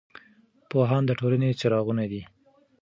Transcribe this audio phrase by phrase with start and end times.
[0.69, 2.21] پوهان د ټولنې څراغونه دي.